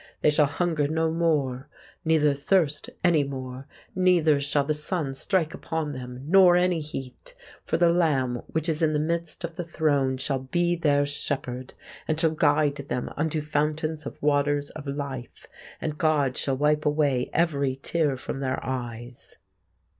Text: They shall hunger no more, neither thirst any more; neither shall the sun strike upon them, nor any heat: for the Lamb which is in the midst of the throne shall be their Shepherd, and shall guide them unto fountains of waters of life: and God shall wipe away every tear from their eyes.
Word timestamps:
They 0.21 0.31
shall 0.31 0.47
hunger 0.47 0.87
no 0.87 1.11
more, 1.11 1.69
neither 2.03 2.33
thirst 2.33 2.89
any 3.03 3.23
more; 3.23 3.67
neither 3.93 4.41
shall 4.41 4.63
the 4.63 4.73
sun 4.73 5.13
strike 5.13 5.53
upon 5.53 5.91
them, 5.93 6.23
nor 6.27 6.55
any 6.55 6.79
heat: 6.79 7.35
for 7.63 7.77
the 7.77 7.91
Lamb 7.91 8.37
which 8.47 8.67
is 8.67 8.81
in 8.81 8.93
the 8.93 8.99
midst 8.99 9.43
of 9.43 9.57
the 9.57 9.63
throne 9.63 10.17
shall 10.17 10.39
be 10.39 10.75
their 10.75 11.05
Shepherd, 11.05 11.75
and 12.07 12.19
shall 12.19 12.31
guide 12.31 12.77
them 12.77 13.11
unto 13.15 13.41
fountains 13.41 14.07
of 14.07 14.19
waters 14.23 14.71
of 14.71 14.87
life: 14.87 15.45
and 15.79 15.99
God 15.99 16.35
shall 16.35 16.57
wipe 16.57 16.83
away 16.83 17.29
every 17.31 17.75
tear 17.75 18.17
from 18.17 18.39
their 18.39 18.59
eyes. 18.65 19.37